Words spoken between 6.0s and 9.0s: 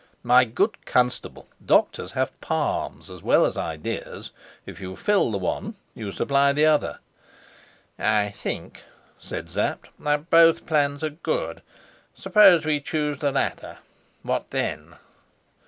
supply the other." "I think,"